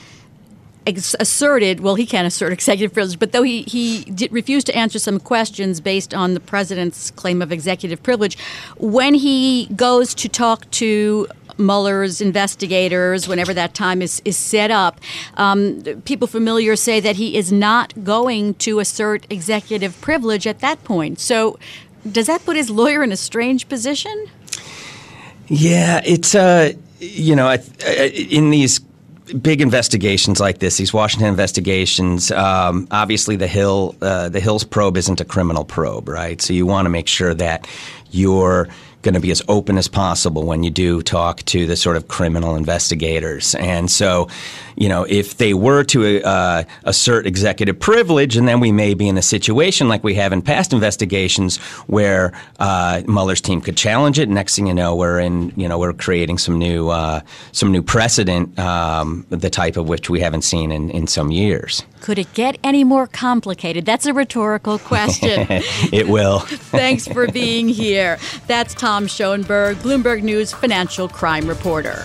ex- 0.86 1.14
asserted, 1.20 1.80
well, 1.80 1.94
he 1.94 2.06
can't 2.06 2.26
assert 2.26 2.52
executive 2.52 2.92
privilege, 2.92 3.18
but 3.18 3.32
though 3.32 3.42
he, 3.42 3.62
he 3.62 4.04
did, 4.04 4.32
refused 4.32 4.66
to 4.66 4.76
answer 4.76 4.98
some 4.98 5.20
questions 5.20 5.80
based 5.80 6.12
on 6.12 6.34
the 6.34 6.40
president's 6.40 7.10
claim 7.12 7.40
of 7.40 7.52
executive 7.52 8.02
privilege, 8.02 8.36
when 8.78 9.14
he 9.14 9.66
goes 9.76 10.14
to 10.14 10.28
talk 10.28 10.70
to 10.72 11.28
Mueller's 11.56 12.20
investigators, 12.20 13.28
whenever 13.28 13.54
that 13.54 13.74
time 13.74 14.02
is, 14.02 14.20
is 14.24 14.36
set 14.36 14.70
up, 14.70 15.00
um, 15.36 15.82
people 16.04 16.26
familiar 16.26 16.74
say 16.74 16.98
that 16.98 17.16
he 17.16 17.36
is 17.36 17.52
not 17.52 17.92
going 18.02 18.54
to 18.54 18.80
assert 18.80 19.24
executive 19.30 20.00
privilege 20.00 20.46
at 20.46 20.58
that 20.60 20.82
point. 20.84 21.20
So, 21.20 21.58
does 22.10 22.26
that 22.26 22.44
put 22.44 22.56
his 22.56 22.68
lawyer 22.68 23.02
in 23.02 23.12
a 23.12 23.16
strange 23.16 23.66
position? 23.66 24.28
Yeah, 25.48 26.00
it's 26.04 26.34
uh, 26.34 26.72
you 27.00 27.36
know, 27.36 27.52
in 27.52 28.50
these 28.50 28.80
big 29.40 29.60
investigations 29.60 30.40
like 30.40 30.58
this, 30.58 30.76
these 30.76 30.92
Washington 30.92 31.28
investigations, 31.28 32.30
um, 32.30 32.86
obviously 32.90 33.36
the 33.36 33.46
Hill, 33.46 33.94
uh, 34.02 34.28
the 34.28 34.40
Hills 34.40 34.64
probe 34.64 34.96
isn't 34.96 35.20
a 35.20 35.24
criminal 35.24 35.64
probe, 35.64 36.08
right? 36.08 36.40
So 36.40 36.52
you 36.52 36.66
want 36.66 36.86
to 36.86 36.90
make 36.90 37.08
sure 37.08 37.34
that 37.34 37.66
you're 38.10 38.68
going 39.02 39.14
to 39.14 39.20
be 39.20 39.30
as 39.30 39.42
open 39.48 39.76
as 39.78 39.86
possible 39.86 40.44
when 40.44 40.62
you 40.62 40.70
do 40.70 41.02
talk 41.02 41.42
to 41.42 41.66
the 41.66 41.76
sort 41.76 41.96
of 41.96 42.08
criminal 42.08 42.56
investigators. 42.56 43.54
And 43.56 43.90
so, 43.90 44.28
you 44.76 44.88
know, 44.88 45.04
if 45.08 45.36
they 45.36 45.54
were 45.54 45.84
to 45.84 46.22
uh, 46.22 46.64
assert 46.84 47.26
executive 47.26 47.78
privilege, 47.78 48.36
and 48.36 48.46
then 48.48 48.60
we 48.60 48.72
may 48.72 48.94
be 48.94 49.08
in 49.08 49.16
a 49.18 49.22
situation 49.22 49.88
like 49.88 50.04
we 50.04 50.14
have 50.14 50.32
in 50.32 50.42
past 50.42 50.72
investigations 50.72 51.56
where 51.86 52.32
uh, 52.58 53.02
Mueller's 53.06 53.40
team 53.40 53.60
could 53.60 53.76
challenge 53.76 54.18
it. 54.18 54.28
Next 54.28 54.56
thing 54.56 54.66
you 54.66 54.74
know, 54.74 54.94
we're 54.94 55.18
in, 55.18 55.52
you 55.56 55.68
know, 55.68 55.78
we're 55.78 55.92
creating 55.92 56.38
some 56.38 56.58
new, 56.58 56.88
uh, 56.88 57.20
some 57.52 57.70
new 57.70 57.82
precedent, 57.82 58.58
um, 58.58 59.26
the 59.30 59.50
type 59.50 59.76
of 59.76 59.88
which 59.88 60.10
we 60.10 60.20
haven't 60.20 60.42
seen 60.42 60.72
in, 60.72 60.90
in 60.90 61.06
some 61.06 61.30
years. 61.30 61.82
Could 62.00 62.18
it 62.18 62.32
get 62.34 62.58
any 62.62 62.84
more 62.84 63.06
complicated? 63.06 63.86
That's 63.86 64.06
a 64.06 64.12
rhetorical 64.12 64.78
question. 64.78 65.46
it 65.50 66.08
will. 66.08 66.40
Thanks 66.40 67.08
for 67.08 67.30
being 67.30 67.68
here. 67.68 68.18
That's 68.46 68.74
Tom 68.74 69.06
Schoenberg, 69.06 69.76
Bloomberg 69.78 70.22
News 70.22 70.52
financial 70.52 71.08
crime 71.08 71.46
reporter. 71.46 72.04